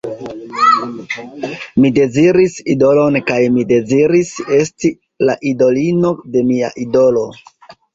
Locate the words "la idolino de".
5.31-6.49